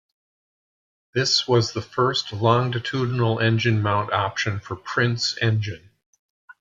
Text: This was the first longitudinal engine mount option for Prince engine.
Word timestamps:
This 1.13 1.47
was 1.47 1.73
the 1.73 1.81
first 1.83 2.33
longitudinal 2.33 3.37
engine 3.39 3.83
mount 3.83 4.11
option 4.11 4.59
for 4.59 4.75
Prince 4.75 5.37
engine. 5.39 5.91